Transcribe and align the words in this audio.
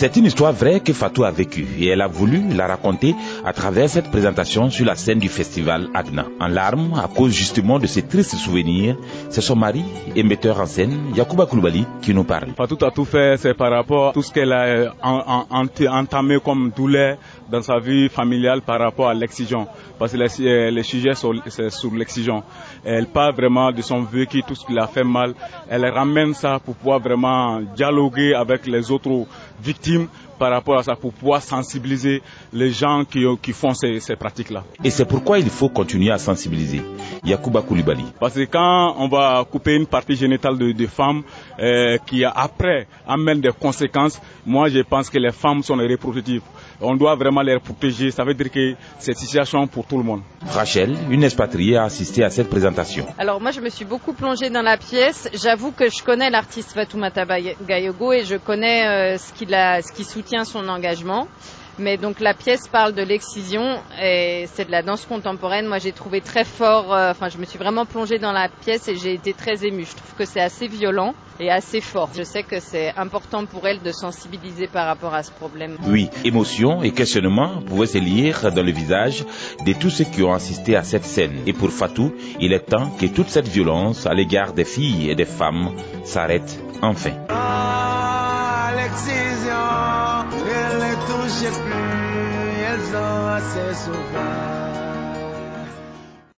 C'est 0.00 0.16
une 0.16 0.24
histoire 0.24 0.54
vraie 0.54 0.80
que 0.80 0.94
Fatou 0.94 1.24
a 1.24 1.30
vécue 1.30 1.68
et 1.78 1.88
elle 1.88 2.00
a 2.00 2.06
voulu 2.06 2.54
la 2.54 2.66
raconter 2.66 3.14
à 3.44 3.52
travers 3.52 3.86
cette 3.86 4.10
présentation 4.10 4.70
sur 4.70 4.86
la 4.86 4.96
scène 4.96 5.18
du 5.18 5.28
festival 5.28 5.88
Agna. 5.92 6.24
En 6.40 6.48
larmes, 6.48 6.98
à 6.98 7.06
cause 7.06 7.32
justement 7.32 7.78
de 7.78 7.86
ces 7.86 8.00
tristes 8.00 8.34
souvenirs, 8.36 8.96
c'est 9.28 9.42
son 9.42 9.56
mari 9.56 9.84
et 10.16 10.22
metteur 10.22 10.58
en 10.58 10.64
scène, 10.64 11.12
Yacouba 11.14 11.44
Koulibaly, 11.44 11.84
qui 12.00 12.14
nous 12.14 12.24
parle. 12.24 12.54
Fatou 12.56 12.82
a 12.82 12.90
tout 12.90 13.04
fait, 13.04 13.36
c'est 13.36 13.52
par 13.52 13.72
rapport 13.72 14.08
à 14.08 14.12
tout 14.14 14.22
ce 14.22 14.32
qu'elle 14.32 14.54
a 14.54 14.90
entamé 15.02 16.38
comme 16.42 16.70
douleur 16.74 17.18
dans 17.50 17.60
sa 17.60 17.78
vie 17.78 18.08
familiale 18.08 18.62
par 18.62 18.78
rapport 18.78 19.10
à 19.10 19.12
l'excision. 19.12 19.66
Parce 19.98 20.12
que 20.12 20.16
les, 20.16 20.70
les 20.70 20.82
sujets 20.82 21.14
sont 21.14 21.34
sur 21.68 21.94
l'excision. 21.94 22.42
Elle 22.86 23.06
parle 23.06 23.34
vraiment 23.34 23.70
de 23.70 23.82
son 23.82 24.00
vécu, 24.00 24.42
tout 24.44 24.54
ce 24.54 24.64
qui 24.64 24.72
l'a 24.72 24.86
fait 24.86 25.04
mal. 25.04 25.34
Elle 25.68 25.84
ramène 25.84 26.32
ça 26.32 26.58
pour 26.64 26.74
pouvoir 26.74 27.00
vraiment 27.00 27.60
dialoguer 27.76 28.32
avec 28.32 28.66
les 28.66 28.90
autres 28.90 29.26
victimes 29.62 29.89
par 30.38 30.50
rapport 30.50 30.78
à 30.78 30.82
ça 30.82 30.96
pour 30.96 31.12
pouvoir 31.12 31.42
sensibiliser 31.42 32.22
les 32.52 32.70
gens 32.70 33.04
qui, 33.04 33.52
font 33.52 33.74
ces, 33.74 34.00
ces 34.00 34.16
pratiques-là. 34.16 34.64
Et 34.82 34.90
c'est 34.90 35.04
pourquoi 35.04 35.38
il 35.38 35.50
faut 35.50 35.68
continuer 35.68 36.10
à 36.10 36.18
sensibiliser. 36.18 36.82
Yacouba 37.24 37.62
Koulibaly. 37.62 38.04
Parce 38.18 38.34
que 38.34 38.44
quand 38.44 38.94
on 38.98 39.08
va 39.08 39.44
couper 39.50 39.74
une 39.76 39.86
partie 39.86 40.16
génitale 40.16 40.58
de, 40.58 40.72
de 40.72 40.86
femmes 40.86 41.22
euh, 41.58 41.96
qui 42.06 42.24
après 42.24 42.86
amène 43.06 43.40
des 43.40 43.52
conséquences, 43.52 44.20
moi 44.46 44.68
je 44.68 44.80
pense 44.80 45.10
que 45.10 45.18
les 45.18 45.32
femmes 45.32 45.62
sont 45.62 45.76
les 45.76 45.86
reproductives. 45.88 46.42
On 46.80 46.94
doit 46.96 47.14
vraiment 47.14 47.42
les 47.42 47.58
protéger. 47.58 48.10
Ça 48.10 48.24
veut 48.24 48.34
dire 48.34 48.50
que 48.50 48.74
c'est 48.98 49.12
une 49.12 49.18
situation 49.18 49.66
pour 49.66 49.86
tout 49.86 49.98
le 49.98 50.04
monde. 50.04 50.22
Rachel, 50.46 50.96
une 51.10 51.24
expatriée, 51.24 51.76
a 51.76 51.84
assisté 51.84 52.24
à 52.24 52.30
cette 52.30 52.48
présentation. 52.48 53.06
Alors 53.18 53.40
moi 53.40 53.50
je 53.50 53.60
me 53.60 53.68
suis 53.68 53.84
beaucoup 53.84 54.12
plongée 54.12 54.50
dans 54.50 54.62
la 54.62 54.76
pièce. 54.76 55.28
J'avoue 55.34 55.72
que 55.72 55.90
je 55.90 56.02
connais 56.02 56.30
l'artiste 56.30 56.72
Fatoumata 56.72 57.26
Gayogo 57.66 58.12
et 58.12 58.24
je 58.24 58.36
connais 58.36 58.86
euh, 58.86 59.18
ce 59.18 59.32
qu'il 59.32 59.52
a, 59.54 59.82
ce 59.82 59.92
qui 59.92 60.04
soutient 60.04 60.44
son 60.44 60.66
engagement. 60.68 61.26
Mais 61.78 61.96
donc 61.96 62.20
la 62.20 62.34
pièce 62.34 62.68
parle 62.68 62.92
de 62.94 63.02
l'excision 63.02 63.78
et 64.02 64.46
c'est 64.52 64.66
de 64.66 64.70
la 64.70 64.82
danse 64.82 65.06
contemporaine. 65.06 65.66
Moi 65.66 65.78
j'ai 65.78 65.92
trouvé 65.92 66.20
très 66.20 66.44
fort, 66.44 66.92
euh, 66.92 67.10
enfin 67.10 67.28
je 67.28 67.38
me 67.38 67.44
suis 67.44 67.58
vraiment 67.58 67.86
plongée 67.86 68.18
dans 68.18 68.32
la 68.32 68.48
pièce 68.48 68.88
et 68.88 68.96
j'ai 68.96 69.14
été 69.14 69.32
très 69.32 69.64
émue. 69.64 69.84
Je 69.84 69.96
trouve 69.96 70.14
que 70.18 70.24
c'est 70.24 70.40
assez 70.40 70.66
violent 70.68 71.14
et 71.38 71.50
assez 71.50 71.80
fort. 71.80 72.10
Je 72.14 72.22
sais 72.22 72.42
que 72.42 72.60
c'est 72.60 72.92
important 72.96 73.46
pour 73.46 73.66
elle 73.66 73.80
de 73.82 73.92
sensibiliser 73.92 74.66
par 74.66 74.86
rapport 74.86 75.14
à 75.14 75.22
ce 75.22 75.32
problème. 75.32 75.78
Oui, 75.86 76.10
émotion 76.24 76.82
et 76.82 76.92
questionnement 76.92 77.62
pouvaient 77.62 77.86
se 77.86 77.98
lire 77.98 78.52
dans 78.52 78.62
le 78.62 78.72
visage 78.72 79.24
de 79.64 79.72
tous 79.72 79.90
ceux 79.90 80.04
qui 80.04 80.22
ont 80.22 80.34
assisté 80.34 80.76
à 80.76 80.82
cette 80.82 81.04
scène. 81.04 81.42
Et 81.46 81.52
pour 81.52 81.70
Fatou, 81.70 82.12
il 82.40 82.52
est 82.52 82.60
temps 82.60 82.90
que 82.90 83.06
toute 83.06 83.30
cette 83.30 83.48
violence 83.48 84.06
à 84.06 84.12
l'égard 84.12 84.52
des 84.52 84.64
filles 84.64 85.10
et 85.10 85.14
des 85.14 85.24
femmes 85.24 85.74
s'arrête 86.04 86.58
enfin. 86.82 87.12
Ah, 87.30 87.70
l'excision, 91.30 91.48
elle 91.48 91.50
ne 91.50 91.50
touche 91.50 91.60
plus, 91.62 92.60
elles 92.62 92.96
ont 92.96 93.26
assez 93.28 93.74
souvent. 93.84 94.79